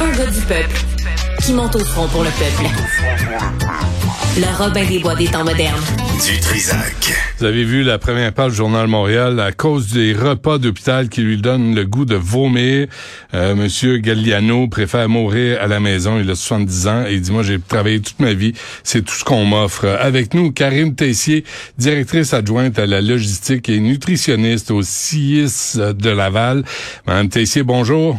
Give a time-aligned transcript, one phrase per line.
[0.00, 0.80] Un gars du peuple
[1.42, 2.70] qui monte au front pour le peuple.
[4.38, 5.82] Le Robin des Bois des temps modernes.
[6.26, 7.12] Du Trisac.
[7.38, 11.20] Vous avez vu la première page du Journal Montréal à cause des repas d'hôpital qui
[11.20, 12.86] lui donnent le goût de vomir.
[13.34, 16.18] Euh, Monsieur Galliano préfère mourir à la maison.
[16.18, 18.54] Il a 70 ans et il dit, moi, j'ai travaillé toute ma vie.
[18.82, 19.86] C'est tout ce qu'on m'offre.
[19.86, 21.44] Avec nous, Karine Tessier,
[21.76, 26.64] directrice adjointe à la logistique et nutritionniste au CIS de Laval.
[27.06, 28.18] Madame Tessier, bonjour.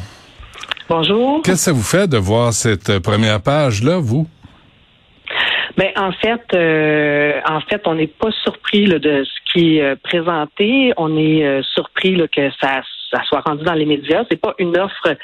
[0.92, 1.42] Bonjour.
[1.42, 4.28] Qu'est-ce que ça vous fait de voir cette première page-là, vous?
[5.78, 9.84] Ben en fait, euh, en fait, on n'est pas surpris là, de ce qui est
[9.84, 10.92] euh, présenté.
[10.98, 14.26] On est euh, surpris là, que ça, ça soit rendu dans les médias.
[14.30, 15.16] C'est pas une offre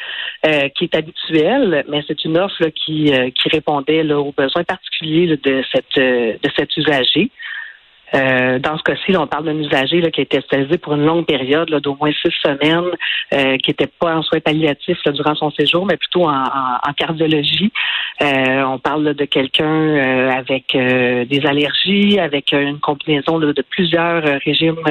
[0.78, 5.64] qui est habituelle, mais c'est une offre là, qui, qui répondait aux besoins particuliers de
[5.74, 7.30] cette de cet usager.
[8.16, 11.06] Euh, dans ce cas-ci, on parle d'un usager là, qui a été hospitalisé pour une
[11.06, 12.92] longue période d'au moins six semaines,
[13.34, 17.72] euh, qui n'était pas en soins palliatifs durant son séjour, mais plutôt en, en, cardiologie.
[18.22, 19.96] Euh, on parle de quelqu'un
[20.30, 24.84] avec des allergies, avec une combinaison de plusieurs régimes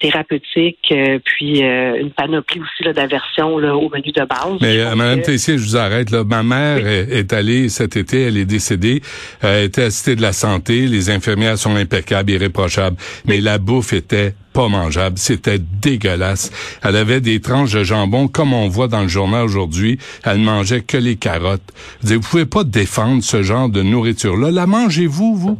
[0.00, 0.92] thérapeutiques,
[1.24, 4.58] puis une panoplie aussi d'aversion au menu de base.
[4.60, 6.10] Mais Madame Tessier, je vous arrête.
[6.10, 6.24] Là.
[6.24, 9.00] Ma mère est, allée cet été, elle est décédée,
[9.42, 12.96] elle était assistée de la santé, les infirmières sont impeccables irréprochable.
[13.26, 16.50] Mais la bouffe était pas mangeable, c'était dégueulasse.
[16.82, 19.98] Elle avait des tranches de jambon comme on voit dans le journal aujourd'hui.
[20.24, 21.72] Elle mangeait que les carottes.
[22.02, 24.50] Vous, ne pouvez pas défendre ce genre de nourriture-là.
[24.50, 25.58] La mangez-vous, vous?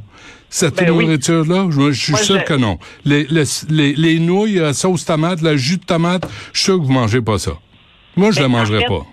[0.52, 1.68] Cette ben nourriture-là?
[1.70, 2.78] Je, suis sûr que non.
[3.04, 6.84] Les, les, les, nouilles euh, sauce tomate, le jus de tomate, je suis sûr que
[6.84, 7.52] vous mangez pas ça.
[8.16, 9.06] Moi, je ne ben, la mangerai pas.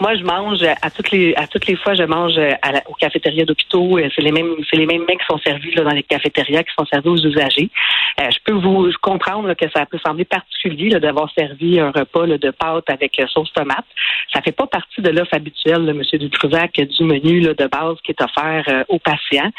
[0.00, 2.94] Moi, je mange à toutes les à toutes les fois, je mange à la, aux
[2.94, 3.96] cafétérias d'hôpitaux.
[3.98, 6.64] Euh, c'est les mêmes c'est les mêmes mecs qui sont servis là, dans les cafétérias
[6.64, 7.70] qui sont servis aux usagers.
[8.20, 12.50] Euh, je peux vous comprendre que ça peut sembler particulier d'avoir servi un repas de
[12.50, 13.84] pâtes avec euh, sauce tomate.
[14.32, 16.02] Ça fait pas partie de l'offre habituelle, M.
[16.18, 19.50] Dutruzac, du menu là, de base qui est offert aux patients.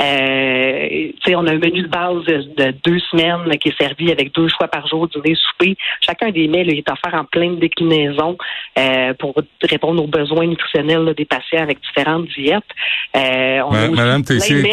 [0.00, 4.48] Euh, on a un menu de base de, deux semaines qui est servi avec deux
[4.48, 5.76] fois par jour, dîner, souper.
[6.00, 8.38] Chacun des mets est offert en pleine déclinaison
[9.18, 12.62] pour répondre répondre aux besoins nutritionnels des patients avec différentes diètes.
[13.16, 14.70] Euh, Madame Tessier,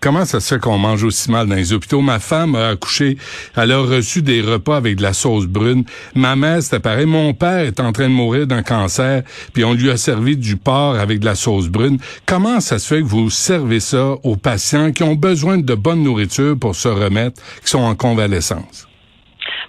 [0.00, 2.00] comment, ça se fait qu'on mange aussi mal dans les hôpitaux?
[2.00, 3.16] Ma femme a accouché,
[3.56, 5.84] elle a reçu des repas avec de la sauce brune.
[6.14, 7.06] Ma mère, c'était pareil.
[7.06, 10.56] Mon père est en train de mourir d'un cancer, puis on lui a servi du
[10.56, 11.98] porc avec de la sauce brune.
[12.26, 16.02] Comment ça se fait que vous servez ça aux patients qui ont besoin de bonne
[16.02, 18.89] nourriture pour se remettre, qui sont en convalescence?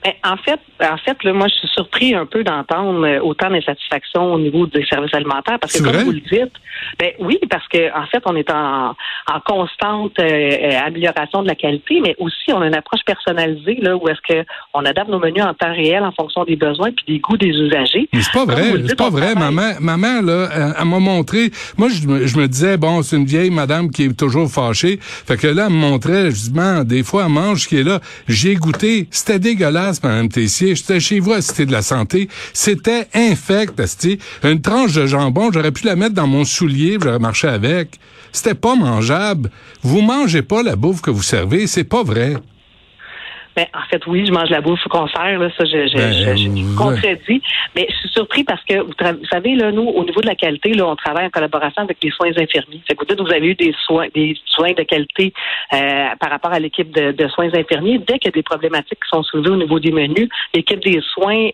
[0.03, 3.49] Ben, en fait, en fait, là, moi, je suis surpris un peu d'entendre euh, autant
[3.49, 6.53] d'insatisfaction au niveau des services alimentaires parce que, comme vous le dites,
[6.99, 11.47] ben oui, parce que en fait, on est en, en constante euh, euh, amélioration de
[11.47, 15.09] la qualité, mais aussi on a une approche personnalisée là où est-ce que on adapte
[15.09, 18.09] nos menus en temps réel en fonction des besoins puis des goûts des usagers.
[18.13, 19.35] Mais c'est pas vrai, c'est pas vrai.
[19.35, 21.51] Maman, maman là, elle, m'a montré.
[21.77, 24.97] Moi, je me, je me disais bon, c'est une vieille madame qui est toujours fâchée.
[25.01, 27.99] Fait que là, elle me montrait justement des fois elle mange ce qui est là.
[28.27, 30.75] J'ai goûté, c'était dégueulasse, Madame Tessier.
[30.75, 32.29] J'étais chez vous à Cité de la Santé.
[32.53, 33.81] C'était infect,
[34.43, 37.99] Une tranche de jambon, j'aurais pu la mettre dans mon soulier, j'aurais marché avec.
[38.31, 39.51] C'était pas mangeable.
[39.83, 42.35] Vous mangez pas la bouffe que vous servez, c'est pas vrai.
[43.61, 46.35] Ben, en fait, oui, je mange la bouffe qu'on sert, là, ça, je, je, ben,
[46.35, 47.41] je, contredis.
[47.75, 48.93] Mais je suis surpris parce que, vous,
[49.31, 52.09] savez, là, nous, au niveau de la qualité, là, on travaille en collaboration avec les
[52.09, 52.81] soins infirmiers.
[52.87, 55.31] Fait que vous avez eu des soins, des soins de qualité
[55.73, 57.99] euh, par rapport à l'équipe de, de, soins infirmiers.
[57.99, 60.99] Dès qu'il y a des problématiques qui sont soulevées au niveau des menus, l'équipe des
[61.13, 61.49] soins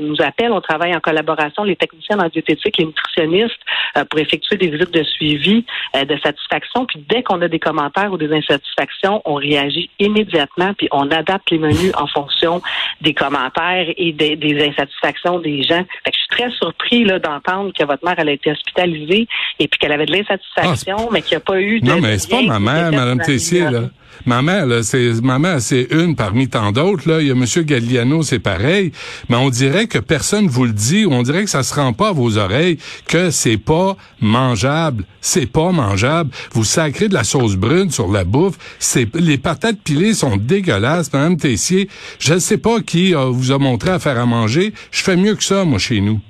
[0.00, 0.52] nous appelle.
[0.52, 3.60] On travaille en collaboration, les techniciens en diététique, les nutritionnistes,
[3.96, 5.64] euh, pour effectuer des visites de suivi,
[5.96, 6.84] euh, de satisfaction.
[6.84, 11.37] Puis dès qu'on a des commentaires ou des insatisfactions, on réagit immédiatement, puis on adapte
[11.38, 12.60] adapte les menus en fonction
[13.00, 15.84] des commentaires et des, insatisfactions des gens.
[16.06, 19.26] je suis très surpris d'entendre que votre mère elle a été hospitalisée
[19.58, 21.86] et puis qu'elle avait de l'insatisfaction, ah, mais qu'il n'y a pas eu de.
[21.86, 23.82] Non, mais c'est pas ma mère, Mme Tessier, là.
[24.26, 27.08] Ma mère, là, c'est ma mère, c'est une parmi tant d'autres.
[27.08, 28.92] Là, il y a Monsieur Galliano, c'est pareil.
[29.28, 31.06] Mais on dirait que personne vous le dit.
[31.08, 35.04] On dirait que ça se rend pas à vos oreilles que c'est pas mangeable.
[35.20, 36.30] C'est pas mangeable.
[36.52, 38.58] Vous sacrez de la sauce brune sur la bouffe.
[38.78, 41.88] C'est les patates pilées sont dégueulasses, Madame Tessier.
[42.18, 44.72] Je ne sais pas qui vous a montré à faire à manger.
[44.90, 46.20] Je fais mieux que ça, moi, chez nous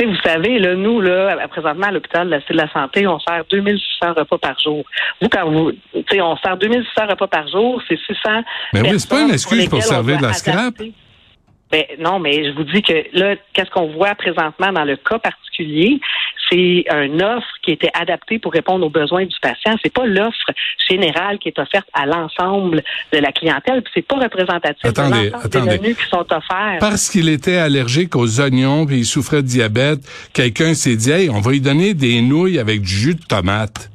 [0.00, 4.38] vous savez, là, nous, là, présentement, à l'hôpital de la, Santé, on sert 2600 repas
[4.38, 4.84] par jour.
[5.20, 8.42] Vous, quand vous, tu sais, on sert 2600 repas par jour, c'est 600
[8.72, 10.74] Mais oui, c'est pas une excuse pour servir de la scrap.
[11.72, 15.18] Ben non, mais je vous dis que là, qu'est-ce qu'on voit présentement dans le cas
[15.18, 16.00] particulier,
[16.50, 19.74] c'est une offre qui était adaptée pour répondre aux besoins du patient.
[19.82, 20.50] C'est pas l'offre
[20.86, 22.82] générale qui est offerte à l'ensemble
[23.12, 23.82] de la clientèle.
[23.94, 26.78] C'est pas représentatif attendez, de l'ensemble des menus qui sont offerts.
[26.80, 30.00] Parce qu'il était allergique aux oignons puis il souffrait de diabète,
[30.34, 33.91] quelqu'un s'est dit, hey, on va lui donner des nouilles avec du jus de tomate.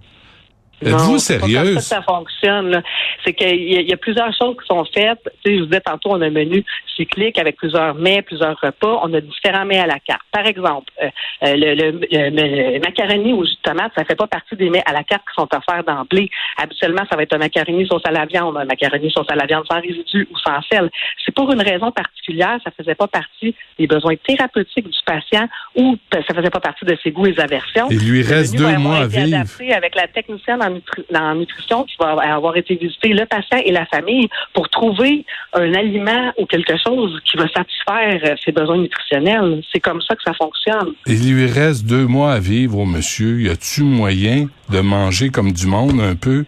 [0.81, 1.75] Êtes-vous sérieuse?
[1.75, 2.83] Pas ça, ça fonctionne.
[3.24, 5.19] C'est qu'il y, y, a plusieurs choses qui sont faites.
[5.44, 6.63] Tu sais, je vous disais tantôt, on a un menu
[6.95, 9.00] cyclique avec plusieurs mets, plusieurs repas.
[9.03, 10.21] On a différents mets à la carte.
[10.31, 11.09] Par exemple, euh,
[11.44, 14.83] euh le, le, le, macaroni au jus de tomate, ça fait pas partie des mets
[14.85, 16.29] à la carte qui sont offerts d'emblée.
[16.57, 19.45] Habituellement, ça va être un macaroni sauce à la viande, un macaroni sauce à la
[19.45, 20.89] viande sans résidus ou sans sel.
[21.25, 22.59] C'est pour une raison particulière.
[22.63, 26.97] Ça faisait pas partie des besoins thérapeutiques du patient ou ça faisait pas partie de
[27.03, 27.88] ses goûts et aversions.
[27.89, 29.44] Il lui reste deux mois à vivre.
[29.75, 34.27] avec la technicienne en, nutrition qui va avoir été visiter le patient et la famille
[34.53, 39.61] pour trouver un aliment ou quelque chose qui va satisfaire euh, ses besoins nutritionnels.
[39.71, 40.93] C'est comme ça que ça fonctionne.
[41.05, 43.41] Il lui reste deux mois à vivre, monsieur.
[43.41, 46.45] Y a-tu moyen de manger comme du monde un peu?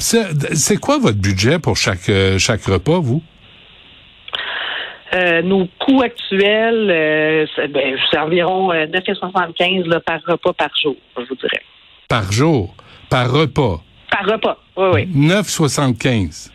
[0.00, 3.22] C'est quoi votre budget pour chaque, euh, chaque repas, vous?
[5.14, 11.62] Euh, nos coûts actuels, c'est ben, environ 9,75 par repas par jour, je vous dirais.
[12.08, 12.74] Par jour?
[13.08, 13.82] Par repas.
[14.10, 15.08] Par repas, oui, oui.
[15.14, 16.50] 9,75.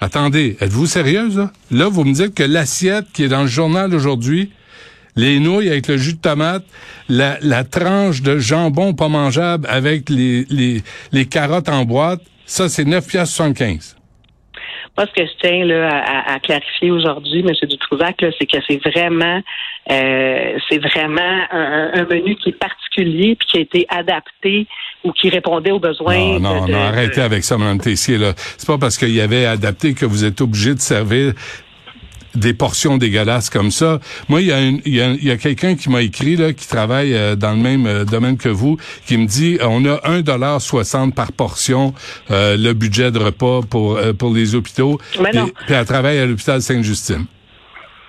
[0.00, 1.38] Attendez, êtes-vous sérieuse?
[1.38, 1.52] Là?
[1.70, 4.50] là, vous me dites que l'assiette qui est dans le journal aujourd'hui,
[5.14, 6.64] les nouilles avec le jus de tomate,
[7.08, 10.82] la, la tranche de jambon pas mangeable avec les, les,
[11.12, 13.94] les carottes en boîte, ça, c'est 9,75
[14.96, 17.68] moi, ce que je tiens là, à, à clarifier aujourd'hui, M.
[17.68, 19.40] Dutrouzac, c'est que c'est vraiment
[19.90, 24.68] euh, c'est vraiment un, un, menu qui est particulier puis qui a été adapté
[25.02, 26.38] ou qui répondait aux besoins.
[26.38, 28.18] Non, non, non arrêtez avec ça, Mme Tessier.
[28.18, 28.34] Là.
[28.36, 31.32] C'est pas parce qu'il y avait adapté que vous êtes obligé de servir
[32.34, 34.00] des portions dégueulasses comme ça.
[34.28, 37.36] Moi, il y a, il y a, quelqu'un qui m'a écrit là, qui travaille euh,
[37.36, 38.76] dans le même euh, domaine que vous,
[39.06, 41.94] qui me dit on a un dollar soixante par portion
[42.30, 44.98] euh, le budget de repas pour pour les hôpitaux.
[45.20, 45.50] Mais non.
[45.66, 47.26] puis elle travaille à l'hôpital Sainte-Justine.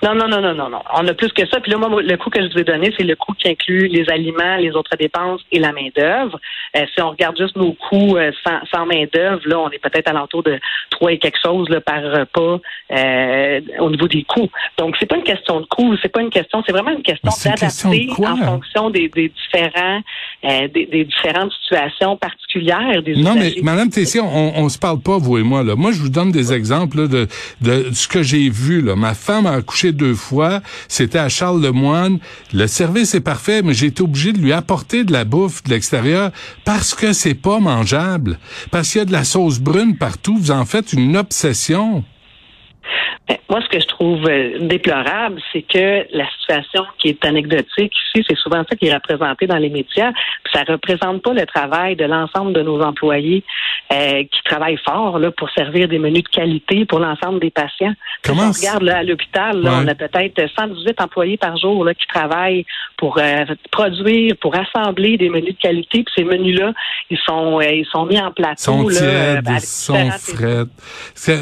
[0.03, 0.81] Non, non, non, non, non, non.
[0.95, 1.61] On a plus que ça.
[1.61, 3.87] Puis là, moi, le coût que je vous ai donné, c'est le coût qui inclut
[3.87, 6.39] les aliments, les autres dépenses et la main-d'œuvre.
[6.75, 10.09] Euh, si on regarde juste nos coûts euh, sans, sans main-d'œuvre, là, on est peut-être
[10.09, 10.59] alentour de
[10.91, 12.59] 3 et quelque chose là, par repas
[12.91, 14.49] euh, au niveau des coûts.
[14.77, 17.31] Donc, c'est pas une question de coût, c'est pas une question, c'est vraiment une question
[17.45, 20.01] d'adapter en fonction des, des différents
[20.45, 24.99] euh, des, des, différentes situations particulières des Non, mais Madame Tessier, on, on se parle
[24.99, 25.63] pas, vous et moi.
[25.63, 25.77] Là.
[25.77, 27.27] Moi, je vous donne des exemples de,
[27.61, 28.81] de ce que j'ai vu.
[28.81, 28.97] Là.
[28.97, 30.61] Ma femme a accouché deux fois.
[30.87, 32.19] C'était à Charles-le-Moine.
[32.53, 35.69] Le service est parfait, mais j'ai été obligé de lui apporter de la bouffe de
[35.69, 36.31] l'extérieur
[36.65, 38.39] parce que c'est pas mangeable.
[38.71, 40.37] Parce qu'il y a de la sauce brune partout.
[40.37, 42.03] Vous en faites une obsession.
[43.27, 47.93] Ben, moi, ce que je trouve euh, déplorable, c'est que la situation qui est anecdotique
[48.07, 50.11] ici, c'est souvent ça qui est représenté dans les médias.
[50.43, 53.43] Puis ça représente pas le travail de l'ensemble de nos employés
[53.91, 57.93] euh, qui travaillent fort là, pour servir des menus de qualité pour l'ensemble des patients.
[58.23, 62.05] Comment on regarde là, à l'hôpital, on a peut-être 118 employés par jour là, qui
[62.07, 62.65] travaillent
[62.97, 66.03] pour euh, produire, pour assembler des menus de qualité.
[66.03, 66.73] Puis ces menus-là,
[67.09, 68.55] ils sont ils sont mis en plateau.
[68.57, 70.63] Sont là, tièdes, ils sont frais.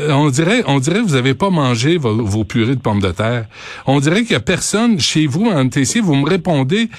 [0.09, 3.45] On dirait, on dirait que vous avez pas mangé vos, purées de pommes de terre.
[3.85, 6.89] On dirait qu'il y a personne chez vous, en Tessier, vous me répondez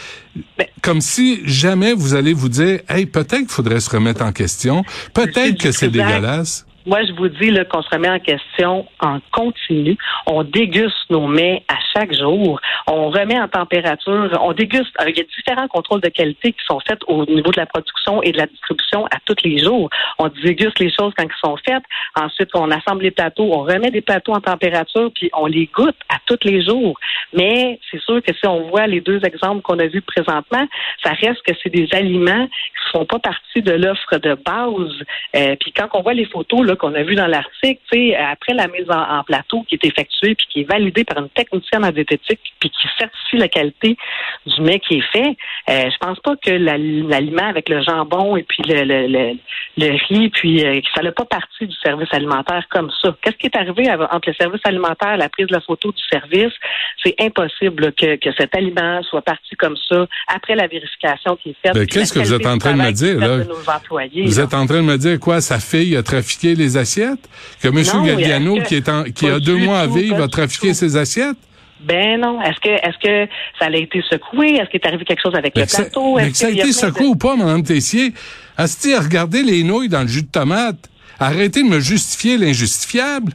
[0.57, 4.33] ben, comme si jamais vous allez vous dire, hey, peut-être qu'il faudrait se remettre en
[4.33, 4.85] question,
[5.15, 6.67] peut-être que c'est dégueulasse.
[6.85, 9.97] Moi, je vous dis qu'on se remet en question en continu.
[10.27, 12.61] On déguste nos mets à chaque jour.
[12.89, 14.37] On remet en température.
[14.43, 14.91] On déguste.
[15.07, 18.23] il y a différents contrôles de qualité qui sont faits au niveau de la production
[18.23, 19.91] et de la distribution à tous les jours.
[20.19, 21.85] On déguste les choses quand elles sont faites.
[22.17, 23.49] Ensuite, on assemble les plateaux.
[23.53, 26.99] On remet des plateaux en température, puis on les goûte à tous les jours.
[27.33, 30.67] Mais c'est sûr que si on voit les deux exemples qu'on a vus présentement,
[31.05, 34.93] ça reste que c'est des aliments qui ne font pas partie de l'offre de base.
[35.37, 37.81] Euh, puis quand on voit les photos, qu'on a vu dans l'article,
[38.19, 41.85] après la mise en, plateau qui est effectuée puis qui est validée par une technicienne
[41.85, 43.97] en diététique puis qui certifie la qualité
[44.47, 45.37] du mets qui est fait,
[45.71, 49.37] euh, je pense pas que l'aliment avec le jambon et puis le, le,
[49.77, 53.15] le, riz, puis euh, ça n'a pas partie du service alimentaire comme ça.
[53.23, 56.03] Qu'est-ce qui est arrivé entre le service alimentaire et la prise de la photo du
[56.11, 56.53] service?
[57.03, 61.57] C'est impossible que, que cet aliment soit parti comme ça après la vérification qui est
[61.63, 61.75] faite.
[61.75, 63.19] Ben, qu'est-ce que vous êtes en train de me dire?
[63.19, 63.39] Là?
[64.25, 65.41] vous êtes en train de me dire quoi?
[65.41, 67.29] Sa fille a trafiqué les assiettes?
[67.61, 68.07] Que M.
[68.07, 71.37] Galliano, qui, est en, qui a deux mois à vivre, a trafiqué ses assiettes?
[71.81, 72.41] Ben non.
[72.41, 74.55] Est-ce que est-ce que ça a été secoué?
[74.55, 76.17] Est-ce qu'il est arrivé quelque chose avec le plateau?
[76.17, 78.13] Mais que ça a été secoué ou pas, Mme Tessier?
[78.57, 80.89] Asti, regardez les nouilles dans le jus de tomate.
[81.19, 83.33] Arrêtez de me justifier l'injustifiable.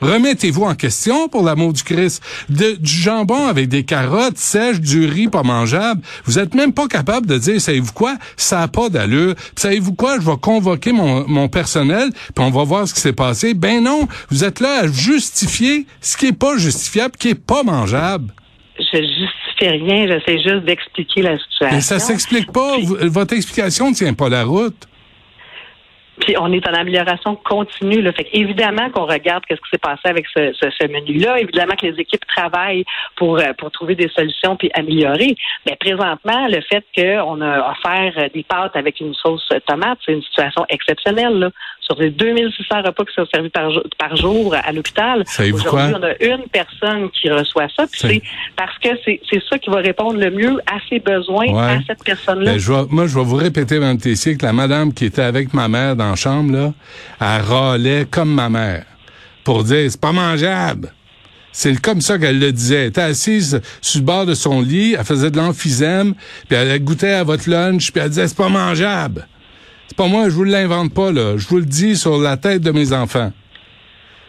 [0.00, 2.22] Remettez-vous en question pour l'amour du Christ.
[2.48, 6.02] du jambon avec des carottes sèches, du riz pas mangeable.
[6.24, 9.34] Vous êtes même pas capable de dire, savez-vous quoi, ça a pas d'allure.
[9.56, 13.12] Savez-vous quoi, je vais convoquer mon, mon personnel, puis on va voir ce qui s'est
[13.12, 13.54] passé.
[13.54, 17.62] Ben non, vous êtes là à justifier ce qui est pas justifiable, qui est pas
[17.62, 18.32] mangeable.
[18.78, 21.76] Je justifie rien, j'essaie juste d'expliquer la situation.
[21.76, 22.76] Mais ça s'explique pas.
[22.80, 24.88] Votre explication ne tient pas la route.
[26.20, 28.02] Puis on est en amélioration continue.
[28.02, 28.12] Là.
[28.12, 31.40] Fait évidemment qu'on regarde qu'est-ce qui s'est passé avec ce, ce, menu-là.
[31.40, 32.84] Évidemment que les équipes travaillent
[33.16, 35.36] pour euh, pour trouver des solutions puis améliorer.
[35.66, 40.22] Mais présentement, le fait qu'on a offert des pâtes avec une sauce tomate, c'est une
[40.22, 41.38] situation exceptionnelle.
[41.38, 41.50] Là.
[41.84, 45.22] Sur les 2600 repas qui sont servis par, par jour à l'hôpital,
[45.52, 47.84] aujourd'hui, on a une personne qui reçoit ça.
[47.92, 48.22] C'est
[48.56, 52.54] parce que c'est ça qui va répondre le mieux à ses besoins à cette personne-là.
[52.54, 55.68] Ben, moi, je vais vous répéter, Mme Tessier, que la madame qui était avec ma
[55.68, 56.72] mère dans chambre, là,
[57.20, 58.84] elle râlait comme ma mère
[59.44, 60.92] pour dire c'est pas mangeable.
[61.52, 62.82] C'est comme ça qu'elle le disait.
[62.82, 66.14] Elle était assise sur le bord de son lit, elle faisait de l'emphysème,
[66.48, 69.28] puis elle goûtait à votre lunch, puis elle disait c'est pas mangeable.
[69.88, 72.62] C'est pas moi, je vous l'invente pas là, je vous le dis sur la tête
[72.62, 73.32] de mes enfants.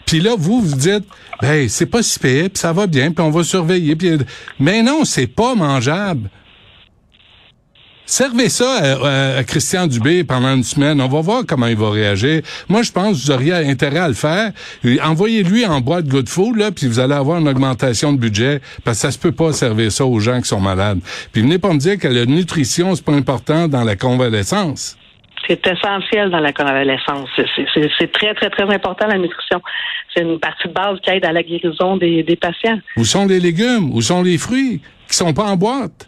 [0.06, 1.06] Puis là, vous, vous dites,
[1.42, 3.96] ben, c'est pas si pire, puis ça va bien, puis on va surveiller.
[3.96, 4.18] Puis...
[4.60, 6.30] Mais non, c'est pas mangeable.
[8.08, 9.00] Servez ça
[9.38, 11.02] à, Christian Dubé pendant une semaine.
[11.02, 12.44] On va voir comment il va réagir.
[12.70, 14.52] Moi, je pense que vous auriez intérêt à le faire.
[15.04, 18.98] Envoyez-lui en boîte good food, là, puis vous allez avoir une augmentation de budget, parce
[18.98, 21.00] que ça se peut pas servir ça aux gens qui sont malades.
[21.32, 24.98] Puis venez pas me dire que la nutrition, c'est pas important dans la convalescence.
[25.48, 27.30] C'est essentiel dans la convalescence.
[27.36, 29.62] C'est très, très, très important, la nutrition.
[30.14, 32.80] C'est une partie de base qui aide à la guérison des, patients.
[32.98, 33.92] Où sont les légumes?
[33.94, 36.08] Où sont les fruits qui sont pas en boîte?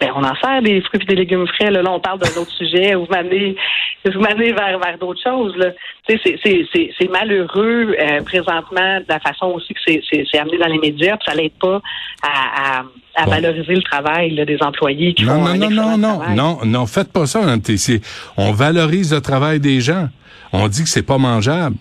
[0.00, 1.70] Ben, on en sert des fruits et des légumes frais.
[1.70, 2.94] Là, là on parle d'un autre sujet.
[2.94, 3.56] Vous m'amenez,
[4.04, 5.56] vous m'amenez vers, vers d'autres choses.
[5.56, 5.70] Là.
[6.08, 11.16] C'est, malheureux euh, présentement de la façon aussi que c'est, amené dans les médias.
[11.16, 11.80] Puis ça l'aide pas
[12.22, 12.82] à,
[13.16, 16.58] à, valoriser le travail là, des employés qui non, font non, non, non, non, non,
[16.64, 18.00] non, faites pas ça, Mme Tessier.
[18.36, 20.08] On valorise le travail des gens.
[20.52, 21.76] On dit que c'est pas mangeable.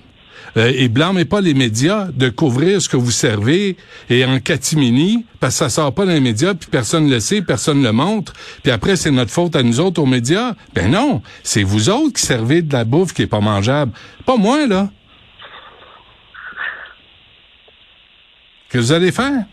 [0.57, 3.77] Euh, et blâmez pas les médias de couvrir ce que vous servez
[4.09, 7.41] et en catimini, parce que ça sort pas dans les médias, puis personne le sait,
[7.41, 8.33] personne le montre,
[8.63, 10.55] puis après c'est notre faute à nous autres aux médias.
[10.73, 13.91] Ben non, c'est vous autres qui servez de la bouffe qui est pas mangeable.
[14.25, 14.89] Pas moi, là.
[18.69, 19.45] Que vous allez faire?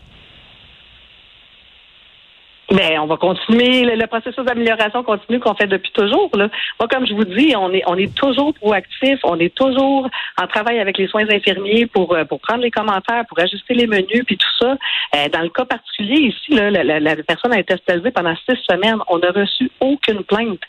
[2.75, 6.29] Mais on va continuer le, processus d'amélioration continue qu'on fait depuis toujours.
[6.35, 6.49] Là.
[6.77, 10.09] Moi, comme je vous dis, on est on est toujours proactif, on est toujours
[10.41, 13.87] en travail avec les soins infirmiers pour euh, pour prendre les commentaires, pour ajuster les
[13.87, 14.75] menus, puis tout ça.
[15.15, 18.57] Euh, dans le cas particulier ici, là, la, la, personne a été hospitalisée pendant six
[18.69, 18.97] semaines.
[19.07, 20.59] On n'a reçu aucune plainte.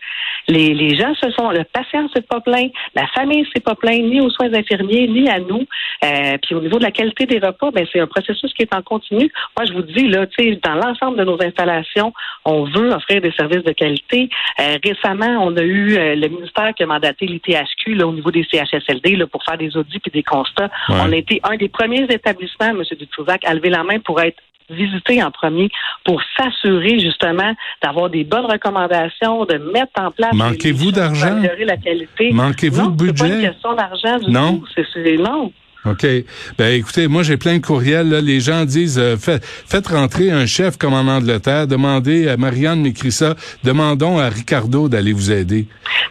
[0.47, 4.01] Les, les gens se sont, le patient s'est pas plaint, la famille s'est pas plaint,
[4.01, 5.65] ni aux soins infirmiers, ni à nous.
[6.05, 8.75] Euh, puis au niveau de la qualité des repas, ben c'est un processus qui est
[8.75, 9.33] en continu.
[9.57, 11.96] Moi, je vous dis là, tu sais, dans l'ensemble de nos installations
[12.45, 14.29] on veut offrir des services de qualité.
[14.61, 18.47] Euh, récemment, on a eu euh, le ministère qui a mandaté l'ITHQ au niveau des
[18.51, 20.71] CHSLD là, pour faire des audits et des constats.
[20.89, 22.83] On a été un des premiers établissements, M.
[22.99, 25.71] Dutrouzac, à lever la main pour être visité en premier
[26.05, 30.33] pour s'assurer justement d'avoir des bonnes recommandations, de mettre en place.
[30.33, 31.41] Manquez-vous d'argent?
[31.59, 32.33] la qualité.
[32.33, 33.15] Manquez-vous de budget?
[33.17, 34.59] C'est pas une question d'argent du non?
[34.59, 34.67] tout.
[34.95, 35.53] C'est, non.
[35.87, 36.07] OK.
[36.59, 38.09] Ben écoutez, moi j'ai plein de courriels.
[38.09, 38.21] Là.
[38.21, 41.67] Les gens disent euh, faites rentrer un chef comme en Angleterre.
[41.67, 43.35] Demandez à Marianne m'écrit ça.
[43.65, 45.67] Demandons à Ricardo d'aller vous aider.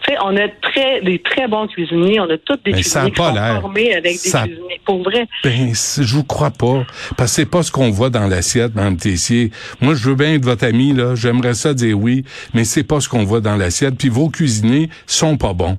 [0.06, 2.20] sais, on a très des très bons cuisiniers.
[2.20, 4.82] On a tous des ben, cuisiniers qui sont formés avec des cuisiniers.
[4.86, 5.28] Pour vrai.
[5.44, 6.86] Ben je vous crois pas.
[7.18, 9.52] Parce que c'est pas ce qu'on voit dans l'assiette, Mme Tessier.
[9.82, 11.16] Moi, je veux bien être votre ami, là.
[11.16, 13.96] J'aimerais ça dire oui, mais c'est pas ce qu'on voit dans l'assiette.
[13.98, 15.78] Puis vos cuisiniers sont pas bons.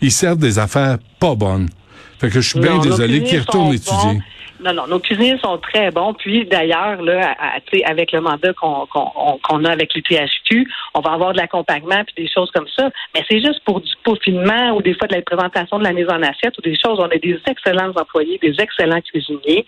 [0.00, 1.68] Ils servent des affaires pas bonnes.
[2.18, 4.20] Fait que je suis bien désolé qu'il retourne étudier.
[4.60, 6.14] Non, non, nos cuisiniers sont très bons.
[6.14, 7.34] Puis d'ailleurs, là,
[7.86, 12.50] avec le mandat qu'on a avec l'UTHQ, on va avoir de l'accompagnement puis des choses
[12.52, 12.90] comme ça.
[13.14, 16.08] Mais c'est juste pour du peaufinement ou des fois de la présentation de la mise
[16.08, 16.98] en assiette ou des choses.
[16.98, 19.66] On a des excellents employés, des excellents cuisiniers.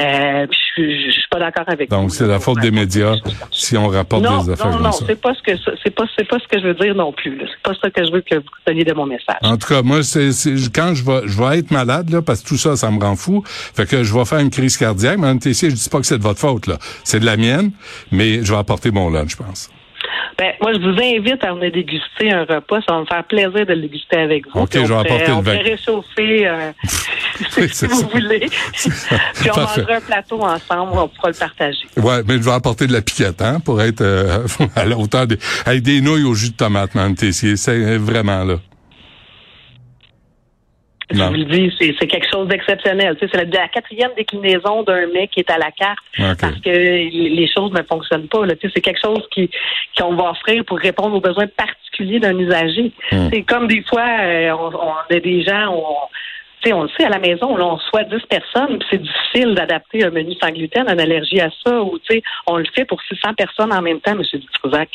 [0.00, 0.46] Euh,
[0.76, 3.16] je, je, suis pas d'accord avec Donc c'est la faute des médias
[3.50, 6.26] si on rapporte des affaires non, comme non, c'est pas ce que c'est pas c'est
[6.26, 7.38] pas ce que je veux dire non plus.
[7.40, 9.36] C'est pas ça que je veux que vous teniez de mon message.
[9.42, 10.30] En tout cas, moi, c'est
[10.74, 13.16] quand je vais je vais être malade là parce que tout ça, ça me rend
[13.16, 13.42] fou.
[13.46, 15.18] Fait que je vais faire une crise cardiaque.
[15.18, 16.78] Madame Tessier, je dis pas que c'est de votre faute, là.
[17.04, 17.72] C'est de la mienne,
[18.10, 19.70] mais je vais apporter mon lunch, je pense.
[20.38, 22.80] Ben, moi, je vous invite à venir déguster un repas.
[22.88, 24.60] Ça va me faire plaisir de le déguster avec vous.
[24.60, 25.56] OK, je vais apporter le vin.
[25.58, 26.72] On réchauffer euh,
[27.70, 28.48] si vous voulez.
[28.72, 30.92] Puis on mangera un plateau ensemble.
[30.94, 31.86] On pourra le partager.
[31.96, 35.26] Ouais, mais je vais apporter de la piquette, hein, pour être euh, à la hauteur
[35.26, 35.38] des...
[35.66, 37.56] Avec des nouilles au jus de tomate, Mme Tessier.
[37.56, 38.56] C'est vraiment là.
[41.12, 43.16] Je vous le dis, c'est quelque chose d'exceptionnel.
[43.20, 45.98] C'est la, la, quatrième déclinaison d'un mec qui est à la carte
[46.40, 48.40] parce que les choses ne fonctionnent pas.
[48.62, 49.50] C'est quelque chose qui
[49.98, 52.92] qu'on va offrir pour répondre aux besoins particuliers d'un usager.
[53.10, 53.28] Hmm.
[53.30, 56.08] C'est comme des fois, euh, on, on, a des gens, on,
[56.72, 60.34] on le sait, à la maison, on reçoit 10 personnes, c'est difficile d'adapter un menu
[60.40, 61.98] sans gluten, une allergie à ça, ou
[62.46, 64.22] on le fait pour 600 personnes en même temps, M.
[64.32, 64.88] Dutrozac.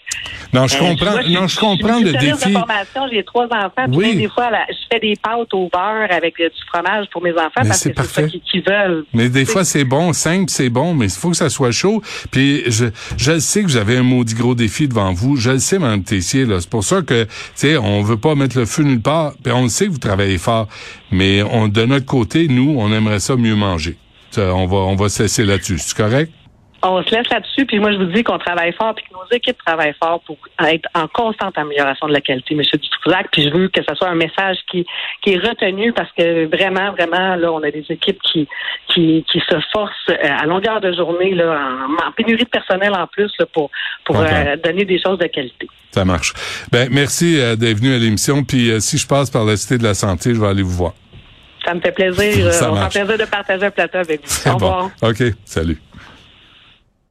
[0.53, 2.53] Non, je euh, comprends, non, je comprends le défi.
[2.53, 6.49] De j'ai trois enfants, puis des fois, je fais des pâtes au beurre avec euh,
[6.49, 9.05] du fromage pour mes enfants parce que c'est ça qu'ils veulent.
[9.13, 12.01] Mais des fois, c'est bon, simple, c'est bon, mais il faut que ça soit chaud.
[12.31, 12.85] Puis je,
[13.17, 15.35] je sais que vous avez un maudit gros défi devant vous.
[15.35, 16.59] Je le sais, Mme Tessier, là.
[16.59, 19.33] C'est pour ça que, tu sais, on veut pas mettre le feu nulle part.
[19.43, 20.67] Puis on le sait que vous travaillez fort,
[21.11, 23.97] mais de notre côté, nous, on aimerait ça mieux manger.
[24.37, 25.79] on va, on va cesser là-dessus.
[25.79, 26.31] C'est correct?
[26.83, 29.25] On se laisse là-dessus, puis moi je vous dis qu'on travaille fort, puis que nos
[29.35, 32.61] équipes travaillent fort pour être en constante amélioration de la qualité, M.
[32.61, 33.29] Dutrouzac.
[33.31, 34.85] Puis je veux que ce soit un message qui,
[35.23, 38.47] qui est retenu parce que vraiment, vraiment, là, on a des équipes qui,
[38.89, 41.59] qui, qui se forcent euh, à longueur de journée, là,
[42.05, 43.71] en, pénurie de personnel en plus, pour,
[44.05, 45.67] pour euh, donner des choses de qualité.
[45.91, 46.33] Ça marche.
[46.71, 48.43] Ben merci euh, d'être venu à l'émission.
[48.43, 50.93] Puis si je passe par la Cité de la Santé, je vais aller vous voir.
[51.65, 52.51] Ça me fait plaisir.
[52.53, 54.49] Ça on fait plaisir de partager un plateau avec vous.
[54.49, 54.89] Au revoir.
[55.01, 55.23] OK.
[55.43, 55.79] Salut.